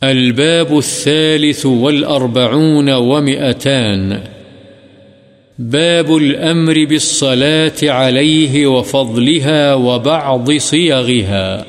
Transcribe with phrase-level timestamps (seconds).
[0.00, 4.12] الباب الثالث والأربعون ومئتان.
[5.58, 11.62] باب الأمر بالصلاة عليه وفضلها وبعض صيغها.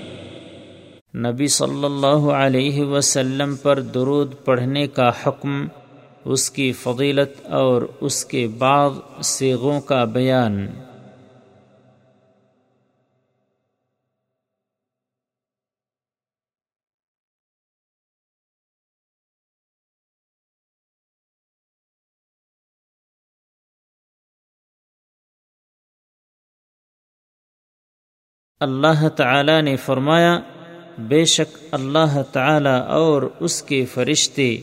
[1.16, 5.68] نبی صلی اللہ علیہ وسلم پر درود پڑھنے کا حکم،
[6.26, 8.92] اس کی فضیلت اور اس کے بعض
[9.24, 10.68] سیغوں کا بیان۔
[28.62, 30.40] اللہ تعالی نے فرمایا،
[30.98, 34.58] بے شک اللہ تعالی اور اس کے فرشتے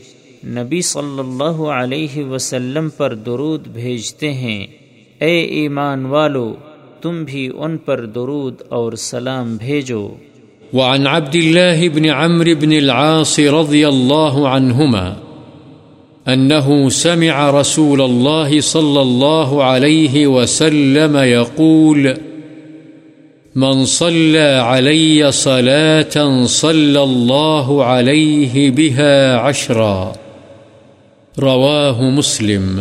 [0.45, 4.67] نبی صلی اللہ علیہ وسلم پر درود بھیجتے ہیں۔
[5.19, 6.55] اے ایمان والو،
[7.01, 10.09] تم بھی ان پر درود اور سلام بھیجو۔
[10.73, 15.13] وعن عبد الله بن عمرو بن العاص رضي الله عنهما
[16.33, 22.07] أنه سمع رسول الله صلى الله عليه وسلم يقول
[23.55, 30.11] من صلى علي صلاة صلى الله عليه بها عشرا.
[31.37, 32.79] رواه مسلم.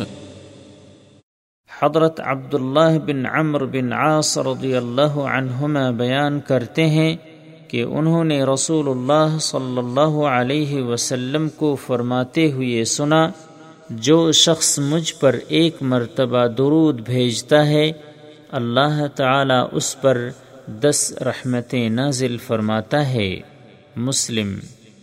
[1.83, 7.17] حضرت عبداللہ بن عمر بن عاص رضی اللہ عنہما بیان کرتے ہیں
[7.69, 13.31] کہ انہوں نے رسول اللہ صلی اللہ علیہ وسلم کو فرماتے ہوئے سنا،
[13.91, 17.93] جو شخص مجھ پر ایک مرتبہ درود بھیجتا ہے،
[18.53, 20.29] اللہ تعالی اس پر
[20.69, 23.41] دس رحمتیں نازل فرماتا ہے۔
[23.97, 24.55] مسلم۔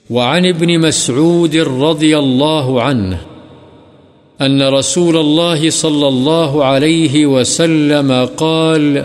[0.10, 3.16] وعن ابن مسعود رضي الله عنه
[4.42, 8.98] أن رسول الله صلى الله عليه وسلم قال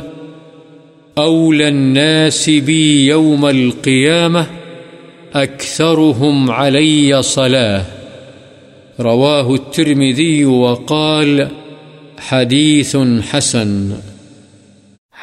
[1.19, 4.45] أولى الناس بي يوم القيامة
[5.35, 7.81] أكثرهم علي صلاة
[9.01, 11.47] رواه الترمذي وقال
[12.19, 12.97] حديث
[13.31, 13.91] حسن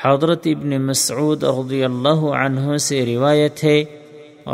[0.05, 3.83] حضرت ابن مسعود رضی اللہ عنہ سے روایت ہے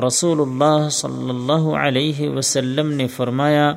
[0.07, 3.73] رسول اللہ صلی اللہ علیہ وسلم نے فرمایا،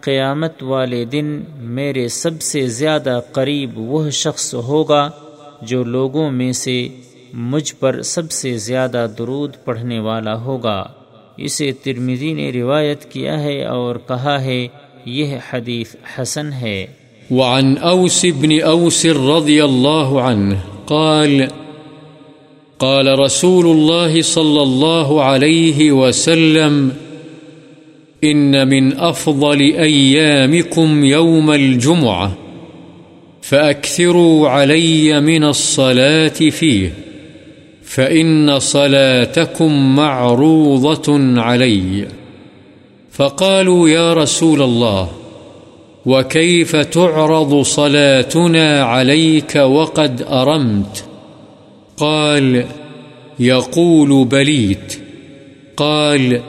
[0.00, 5.10] قیامت والے دن میرے سب سے زیادہ قریب وہ شخص ہوگا
[5.62, 6.88] جو لوگوں میں سے
[7.32, 10.84] مجھ پر سب سے زیادہ درود پڑھنے والا ہوگا۔
[11.36, 14.68] اسے ترمیزی نے روایت کیا ہے اور کہا ہے،
[15.04, 16.86] یہ حدیث حسن ہے۔
[17.30, 20.56] وعن أوس بن أوس رضي الله عنه
[20.92, 21.48] قال
[22.78, 26.92] قال رسول الله صلى الله عليه وسلم،
[28.24, 32.32] إن من أفضل أيامكم يوم الجمعة،
[33.42, 36.92] فأكثروا علي من الصلاة فيه،
[37.84, 42.08] فإن صلاتكم معروضة علي.
[43.12, 45.21] فقالوا يا رسول الله
[46.06, 51.04] وكيف تعرض صلاتنا عليك وقد أرمت
[51.96, 52.64] قال
[53.38, 54.98] يقول بليت
[55.76, 56.40] قال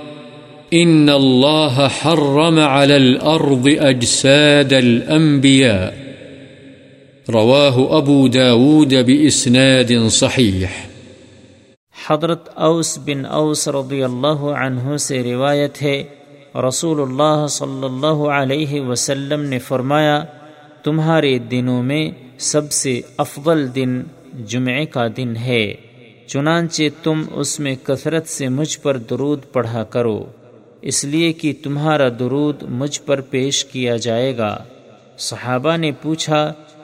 [0.74, 6.04] إن الله حرم على الأرض أجساد الأنبياء
[7.30, 10.90] رواه أبو داود بإسناد صحيح
[12.08, 16.04] حضرت اوس بن اوس رضی اللہ عنہ سے روایت ہے
[16.56, 20.24] رسول اللہ صلی اللہ علیہ وسلم نے فرمایا
[20.84, 22.10] تمہارے دنوں میں
[22.42, 24.02] سب سے افضل دن
[24.46, 25.66] جمعے کا دن ہے
[26.28, 30.24] چنانچہ تم اس میں کثرت سے مجھ پر درود پڑھا کرو
[30.82, 34.58] اس لیے کہ تمہارا درود مجھ پر پیش کیا جائے گا
[35.20, 36.42] صحابہ نے پوچھا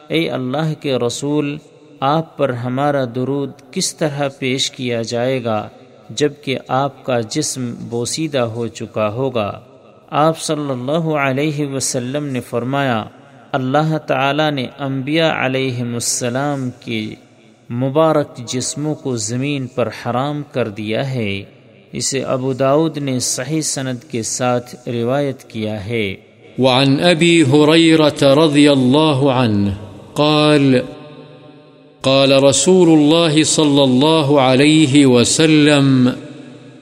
[0.07, 1.57] اے اللہ کے رسول
[2.00, 5.68] آپ پر ہمارا درود کس طرح پیش کیا جائے گا
[6.09, 9.59] جبکہ آپ کا جسم بوسیدہ ہو چکا ہوگا۔
[10.09, 13.03] آپ صلی اللہ علیہ وسلم نے فرمایا،
[13.52, 17.16] اللہ تعالی نے انبیاء علیہ السلام کے
[17.69, 21.44] مبارک جسموں کو زمین پر حرام کر دیا ہے۔
[21.92, 26.16] اسے ابو داود نے صحیح سند کے ساتھ روایت کیا ہے۔
[26.60, 29.72] وعن أبي هريرة رضي الله عنه
[30.13, 30.75] قال
[32.04, 36.10] قال رسول الله صلى الله عليه وسلم،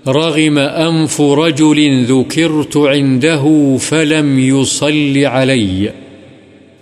[0.07, 3.45] رغم أنف رجل ذكرت عنده
[3.79, 5.87] فلم يصل علي.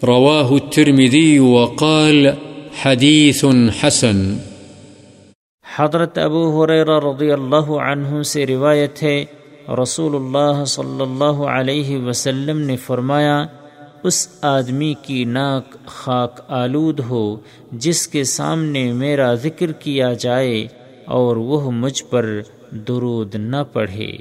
[0.04, 2.28] رواه الترمذي وقال
[2.82, 3.46] حديث
[3.82, 4.38] حسن.
[5.76, 9.26] حضرت ابو حریر رضی اللہ عنہ سے روایت ہے،
[9.82, 13.46] رسول اللہ صلی اللہ علیہ وسلم نے فرمایا
[14.06, 17.38] اس آدمی کی ناک خاک آلود ہو،
[17.72, 20.68] جس کے سامنے میرا ذکر کیا جائے
[21.06, 22.42] اور وہ مجھ پر
[22.72, 24.12] درود نہ پڑھے۔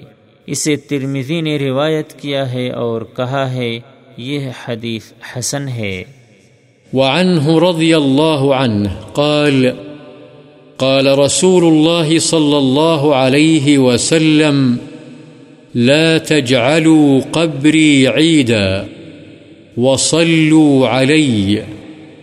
[0.47, 3.79] اسے ترمزی نے روایت کیا ہے اور کہا ہے،
[4.17, 5.03] یہ حدیث
[5.37, 6.05] حسن ہے۔
[6.93, 9.67] وعنه رضي الله عنه قال
[10.77, 14.77] قال رسول الله صلى الله عليه وسلم،
[15.75, 18.83] لا تجعلوا قبري عيدا
[19.77, 21.63] وصلوا علي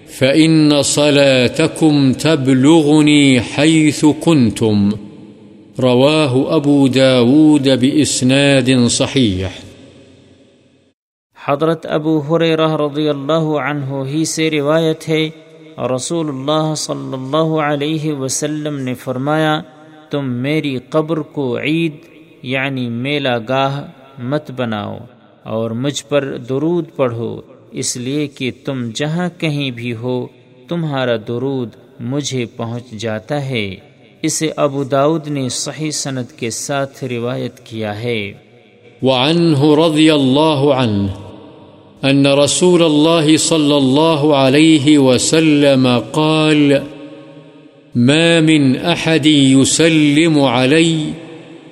[0.07, 4.92] فإن صلاتكم تبلغني حيث كنتم
[5.80, 9.45] رواه أبو داود بإسناد صحيح
[11.48, 15.30] حضرت ابو حریرہ رضی اللہ عنہ ہی سے روایت ہے
[15.95, 19.62] رسول اللہ صلی اللہ علیہ وسلم نے فرمایا،
[20.09, 21.95] تم میری قبر کو عید
[22.44, 23.81] یعنی میلا گاہ
[24.19, 24.98] مت بناؤ۔
[25.43, 27.41] اور مجھ پر درود پڑھو،
[27.71, 30.27] اس لیے کہ تم جہاں کہیں بھی ہو،
[30.67, 33.75] تمہارا درود مجھے پہنچ جاتا ہے۔
[34.21, 38.33] اسے ابو داود نے صحیح سند کے ساتھ روایت کیا ہے۔
[39.01, 41.07] وعنه رضی اللہ عنہ
[42.09, 46.73] أن رسول الله صلى الله عليه وسلم قال،
[47.95, 51.11] ما من أحد يسلم علي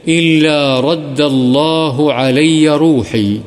[0.05, 3.37] إلا رد الله علي روحي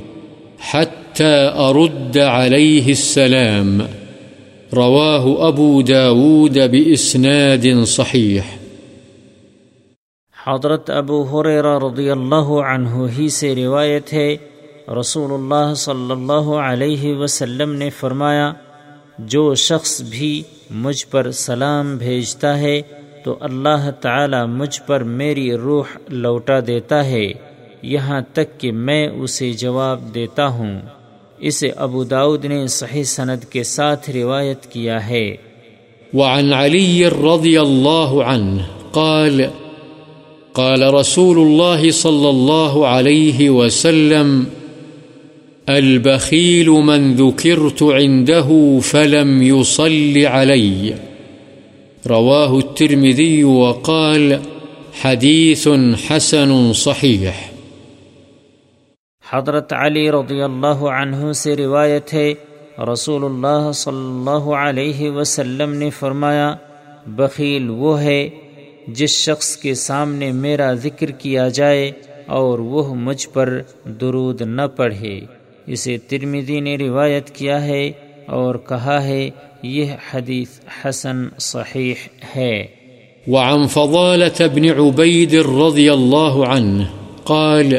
[0.70, 3.80] حتى أرد عليه السلام.
[4.72, 8.40] رواه أبو داود بإسناد صحيح.
[10.46, 14.36] حضرت ابو حریرہ رضی اللہ عنہ ہی سے روایت ہے
[15.00, 18.52] رسول اللہ صلی اللہ علیہ وسلم نے فرمایا،
[19.18, 22.82] جو شخص بھی مجھ پر سلام بھیجتا ہے،
[23.24, 27.32] تو اللہ تعالی مجھ پر میری روح لوٹا دیتا ہے۔
[27.82, 30.81] یہاں تک کہ میں اسے جواب دیتا ہوں۔
[31.38, 35.37] اسے ابو داود نے صحیح سند کے ساتھ روایت کیا ہے۔
[36.14, 38.62] وعن علی رضی اللہ عنہ
[38.93, 39.40] قال
[40.52, 44.44] قال رسول الله صلى الله عليه وسلم
[45.67, 50.93] البخيل من ذكرت عنده فلم يصل علي
[52.11, 54.32] رواه الترمذي وقال
[55.02, 55.69] حديث
[56.08, 57.51] حسن صحيح
[59.32, 62.34] حضرت علی رضی اللہ عنہ سے روایت ہے
[62.93, 66.55] رسول اللہ صلی اللہ علیہ وسلم نے فرمایا،
[67.06, 68.29] بخیل وہ ہے
[68.88, 71.93] جس شخص کے سامنے میرا ذکر کیا جائے
[72.26, 75.20] اور وہ مجھ پر درود نہ پڑھے۔
[75.67, 77.93] اسے ترمیدی نے روایت کیا ہے
[78.26, 79.31] اور کہا ہے،
[79.62, 80.49] یہ حدیث
[80.84, 81.94] حسن صحیح
[82.37, 82.67] ہے۔
[83.26, 86.82] وعن فضالة بن عبيد رضي الله عنه
[87.25, 87.75] قال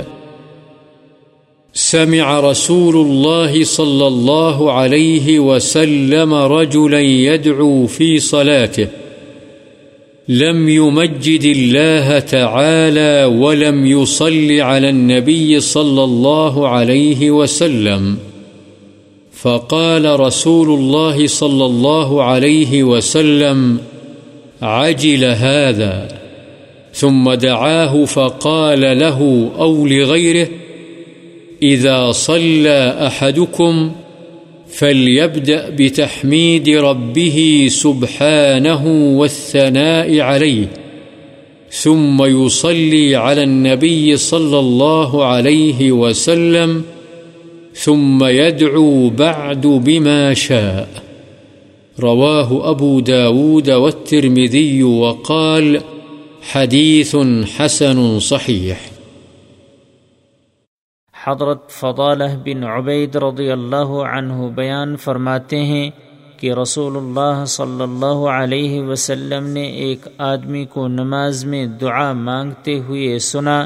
[1.73, 8.87] سمع رسول الله صلى الله عليه وسلم رجلا يدعو في صلاته.
[10.29, 18.17] لم يمجد الله تعالى ولم يصل على النبي صلى الله عليه وسلم.
[19.33, 23.77] فقال رسول الله صلى الله عليه وسلم،
[24.61, 26.19] عجل هذا.
[26.93, 30.47] ثم دعاه فقال له، أو لغيره؟
[31.61, 33.91] إذا صلى أحدكم
[34.67, 38.87] فليبدأ بتحميد ربه سبحانه
[39.19, 40.67] والثناء عليه،
[41.69, 46.83] ثم يصلي على النبي صلى الله عليه وسلم،
[47.73, 51.03] ثم يدعو بعد بما شاء.
[51.99, 55.81] رواه أبو داود والترمذي وقال
[56.41, 57.17] حديث
[57.57, 58.92] حسن صحيح.
[61.27, 65.91] حضرت فضالہ بن عبید رضی اللہ عنہ بیان فرماتے ہیں
[66.37, 72.79] کہ رسول اللہ صلی اللہ علیہ وسلم نے ایک آدمی کو نماز میں دعا مانگتے
[72.79, 73.65] ہوئے سنا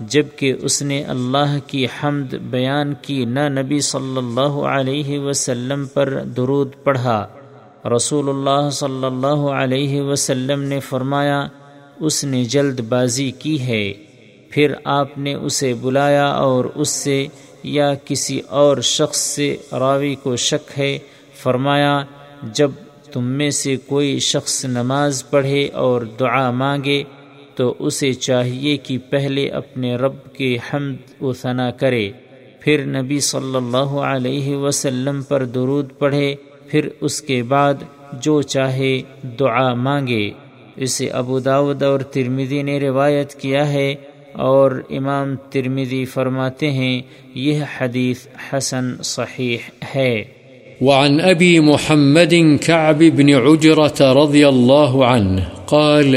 [0.00, 6.22] جبکہ اس نے اللہ کی حمد بیان کی نہ نبی صلی اللہ علیہ وسلم پر
[6.36, 7.26] درود پڑھا۔
[7.96, 11.46] رسول اللہ صلی اللہ علیہ وسلم نے فرمایا،
[12.00, 14.05] اس نے جلد بازی کی ہے۔
[14.56, 17.26] پھر آپ نے اسے بلایا اور اس سے
[17.62, 20.98] یا کسی اور شخص سے راوی کو شک ہے،
[21.42, 22.04] فرمایا،
[22.42, 22.70] جب
[23.12, 27.02] تم میں سے کوئی شخص نماز پڑھے اور دعا مانگے،
[27.54, 32.10] تو اسے چاہیے کہ پہلے اپنے رب کے حمد و ثنا کرے۔
[32.60, 36.34] پھر نبی صلی اللہ علیہ وسلم پر درود پڑھے،
[36.66, 37.74] پھر اس کے بعد
[38.12, 40.30] جو چاہے دعا مانگے۔
[40.76, 43.94] اسے ابو داود اور ترمیدی نے روایت کیا ہے
[44.36, 47.02] اور امام ترمیدی فرماتے ہیں،
[47.34, 49.56] یہ حدیث حسن صحیح
[49.94, 50.24] ہے۔
[50.80, 52.34] وعن أبي محمد
[52.66, 56.16] كعب بن عجرة رضي الله عنه قال،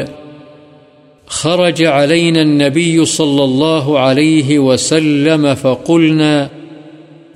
[1.27, 6.47] خرج علينا النبي صلى الله عليه وسلم فقلنا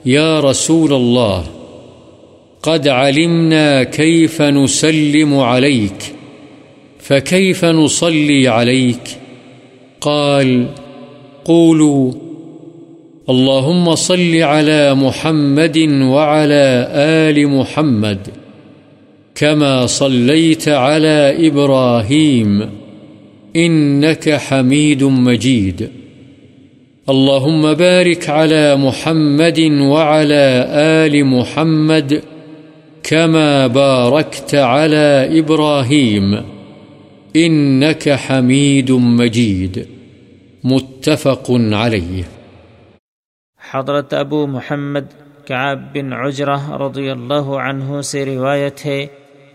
[0.05, 1.41] يا رسول الله
[2.61, 6.15] قد علمنا كيف نسلم عليك
[7.01, 9.22] فكيف نصلي عليك
[10.03, 10.65] قال،
[11.45, 12.11] قولوا،
[13.29, 18.17] اللهم صل على محمد وعلى آل محمد،
[19.35, 22.69] كما صليت على إبراهيم،
[23.55, 25.89] إنك حميد مجيد.
[27.09, 32.21] اللهم بارك على محمد وعلى آل محمد،
[33.03, 36.41] كما باركت على إبراهيم،
[37.35, 39.92] إنك حميد مجيد.
[40.65, 42.25] متفق عليه
[43.73, 45.05] حضرت ابو محمد
[45.47, 49.07] کعب بن عجرہ رضی اللہ عنہ سے روایت ہے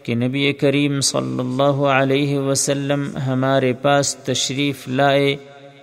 [0.02, 5.36] کہ نبی کریم صلی اللہ علیہ وسلم ہمارے پاس تشریف لائے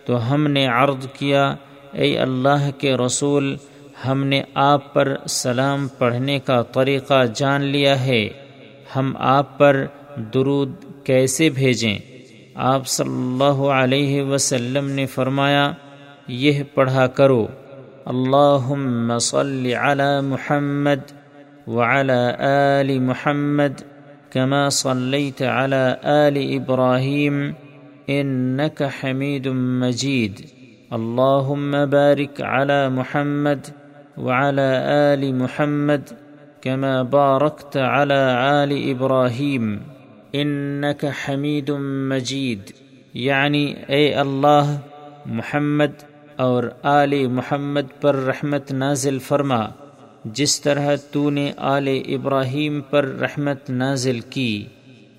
[0.06, 1.56] تو ہم نے عرض کیا،
[1.92, 3.56] اے اللہ کے رسول،
[4.08, 8.30] ہم نے آپ پر سلام پڑھنے کا طریقہ جان لیا ہے۔
[8.96, 9.86] ہم آپ پر
[10.34, 12.15] درود کیسے بھیجیں؟
[12.56, 15.72] آپ صلی اللہ علیہ وسلم نے فرمایا،
[16.28, 17.48] یہ پڑھا کرو۔
[18.06, 21.12] اللهم صل على محمد
[21.68, 23.82] وعلى آل محمد
[24.30, 27.52] كما صليت على آل إبراهيم
[28.10, 30.42] إنك حميد مجيد
[30.92, 33.60] اللهم بارك على محمد
[34.18, 36.14] وعلى آل محمد
[36.62, 38.22] كما باركت على
[38.64, 39.95] آل إبراهيم
[40.36, 41.70] إنك حميد
[42.12, 42.60] مجيد.
[43.14, 44.76] یعنی يعني أي الله
[45.26, 45.92] محمد
[46.36, 49.66] اور آل محمد پر رحمت نازل فرما،
[50.26, 54.66] جس طرح تو نے آل ابراہیم پر رحمت نازل کی،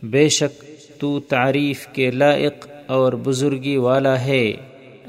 [0.02, 0.64] بے شک
[1.00, 4.54] تو تعریف کے لائق اور بزرگی والا ہے۔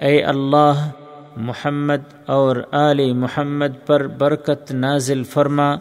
[0.02, 0.90] اے اللہ،
[1.36, 5.76] محمد اور آل محمد پر برکت نازل فرما،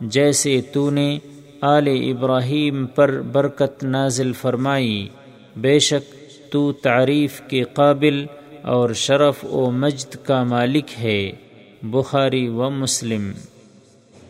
[0.00, 1.18] جیسے تو نے
[1.66, 5.08] آل ابراہیم پر برکت نازل فرمائی،
[5.56, 6.14] بے شک
[6.52, 8.24] تو تعریف کے قابل
[8.62, 11.30] اور شرف و مجد کا مالک ہے،
[11.82, 13.30] بخاری و مسلم۔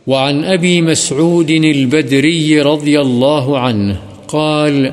[0.06, 3.94] وعن أبي مسعود البدري رضي الله عنه
[4.26, 4.86] قال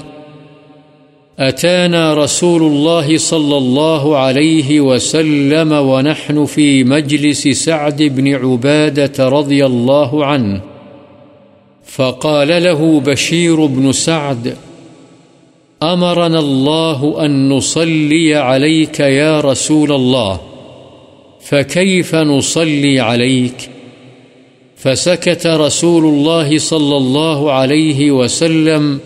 [1.37, 10.25] أتانا رسول الله صلى الله عليه وسلم ونحن في مجلس سعد بن عبادة رضي الله
[10.25, 10.70] عنه
[11.95, 14.55] فقال له بشير بن سعد،
[15.83, 20.39] أمرنا الله أن نصلي عليك يا رسول الله،
[21.41, 23.69] فكيف نصلي عليك؟
[24.77, 28.99] فسكت رسول الله صلى الله عليه وسلم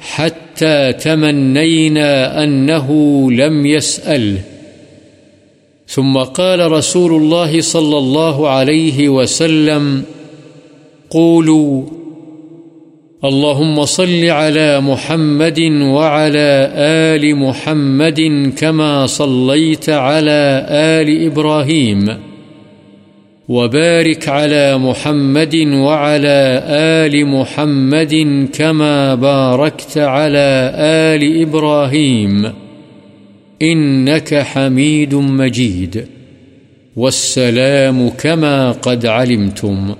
[0.00, 2.88] حتى تمنينا أنه
[3.32, 4.38] لم يسأل
[5.88, 10.02] ثم قال رسول الله صلى الله عليه وسلم،
[11.10, 11.99] قولوا
[13.24, 22.16] اللهم صل على محمد وعلى آل محمد كما صليت على آل إبراهيم
[23.48, 32.52] وبارك على محمد وعلى آل محمد كما باركت على آل إبراهيم
[33.62, 36.06] إنك حميد مجيد
[36.96, 39.94] والسلام كما قد علمتم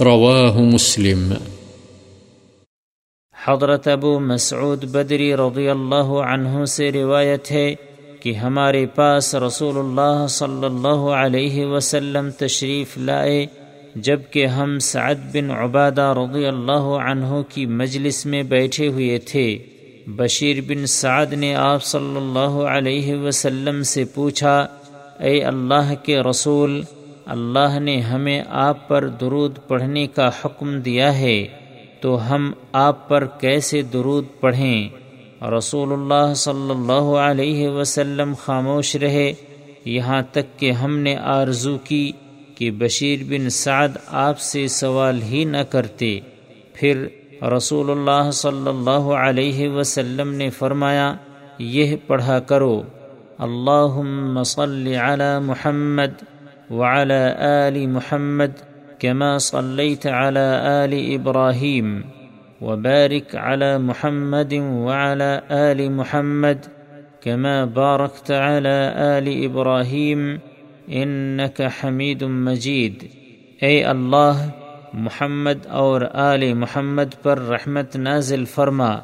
[0.00, 1.36] رواه مسلم
[3.48, 7.74] حضرت ابو مسعود بدری رضی اللہ عنہ سے روایت ہے
[8.20, 13.46] کہ ہمارے پاس رسول اللہ صلی اللہ علیہ وسلم تشریف لائے
[13.94, 19.58] جبکہ ہم سعد بن عبادہ رضی اللہ عنہ کی مجلس میں بیٹھے ہوئے تھے۔
[20.06, 24.66] بشیر بن سعد نے آپ صلی اللہ علیہ وسلم سے پوچھا،
[25.18, 26.82] اے اللہ کے رسول،
[27.26, 31.61] اللہ نے ہمیں آپ پر درود پڑھنے کا حکم دیا ہے۔
[32.02, 34.88] تو ہم آپ پر کیسے درود پڑھیں؟
[35.58, 39.32] رسول اللہ صلی اللہ علیہ وسلم خاموش رہے،
[39.84, 42.12] یہاں تک کہ ہم نے آرزو کی
[42.54, 46.18] کہ بشیر بن سعد آپ سے سوال ہی نہ کرتے۔
[46.72, 47.06] پھر
[47.56, 51.12] رسول اللہ صلی اللہ علیہ وسلم نے فرمایا،
[51.58, 52.82] یہ پڑھا کرو
[53.38, 56.22] اللہ صل علی محمد
[56.70, 58.60] وعلى آل محمد
[59.02, 62.00] كما صليت على آل إبراهيم
[62.60, 66.56] وبارك على محمد وعلى آل محمد
[67.20, 70.36] كما باركت على آل إبراهيم
[70.92, 73.04] إنك حميد مجيد.
[73.60, 74.48] اے اللہ،
[74.92, 78.96] محمد اور آل محمد پر رحمت نازل فرما،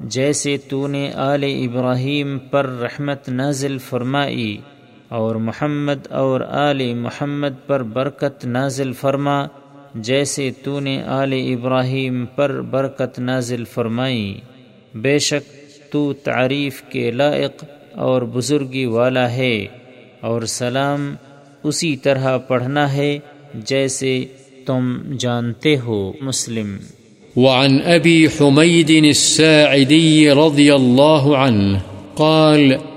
[0.00, 4.58] جیسے تو نے آل ابراہیم پر رحمت نازل فرمائی۔
[5.08, 9.44] اور محمد اور آل محمد پر برکت نازل فرما،
[9.94, 14.40] جیسے تو نے آل ابراہیم پر برکت نازل فرمائی۔
[14.94, 15.52] بے شک
[15.92, 19.66] تو تعریف کے لائق اور بزرگی والا ہے،
[20.20, 21.14] اور سلام
[21.64, 23.18] اسی طرح پڑھنا ہے
[23.54, 24.24] جیسے
[24.66, 26.76] تم جانتے ہو، مسلم۔
[27.36, 31.78] وعن أبي حميد الساعدي رضي الله عنه
[32.14, 32.93] قال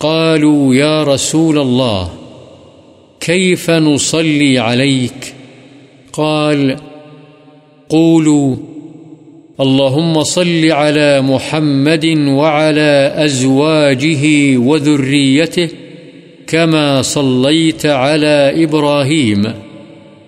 [0.00, 2.10] قالوا يا رسول الله،
[3.20, 5.34] كيف نصلي عليك؟
[6.12, 6.76] قال،
[7.88, 8.56] قولوا،
[9.60, 15.68] اللهم صل على محمد وعلى أزواجه وذريته
[16.46, 19.42] كما صليت على إبراهيم،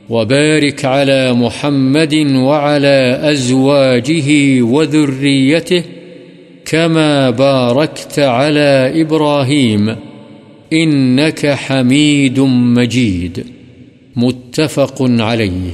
[0.08, 5.82] وبارك على محمد وعلى أزواجه وذريته
[6.72, 9.88] كما باركت على إبراهيم
[10.74, 13.42] إنك حميد مجيد.
[14.16, 15.70] متفق عليه.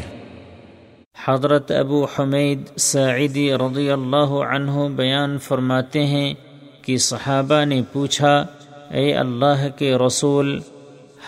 [1.24, 6.34] حضرت ابو حمید سعیدی رضی اللہ عنہ بیان فرماتے ہیں
[6.82, 8.46] کہ صحابہ نے پوچھا،
[8.90, 10.60] اے اللہ کے رسول،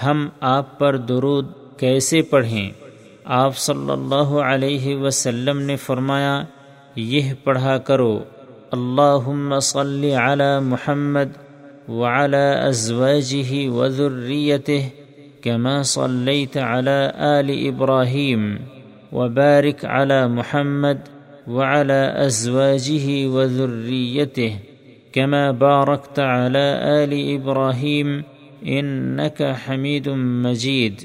[0.02, 1.46] ہم آپ پر درود
[1.76, 2.70] کیسے پڑھیں؟
[3.24, 6.42] آپ صلی اللہ علیہ وسلم نے فرمایا،
[6.96, 8.24] یہ پڑھا کرو۔
[8.72, 11.32] اللہ صلی علی محمد
[11.88, 14.88] وعلى أزواجه وذريته
[15.42, 18.58] كما صليت على آل إبراهيم
[19.12, 20.98] وبارك على محمد
[21.48, 24.56] وعلى أزواجه وذريته
[25.12, 26.64] كما باركت على
[27.02, 28.24] آل إبراهيم
[28.66, 31.04] إنك حميد مجيد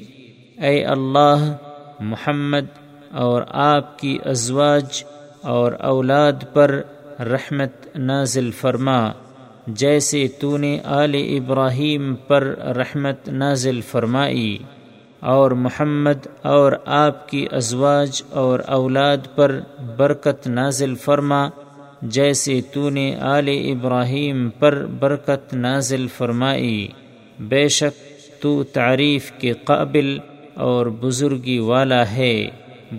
[0.61, 1.55] أي الله
[1.99, 2.65] محمد
[3.11, 5.03] اور آپ کی ازواج
[5.41, 6.81] اور اولاد پر
[7.25, 9.11] رحمت نازل فرما۔
[9.67, 12.43] جیسے تو نے آل ابراہیم پر
[12.77, 14.57] رحمت نازل فرمائی،
[15.19, 19.59] اور محمد اور آپ کی ازواج اور اولاد پر
[19.97, 21.49] برکت نازل فرما۔
[22.01, 26.87] جیسے تو نے آل ابراہیم پر برکت نازل فرمائی۔
[27.39, 30.17] بے شک تو تعریف کے قابل
[30.53, 32.35] اور بزرگی والا ہے،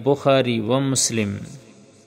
[0.05, 1.37] بخاری و مسلم۔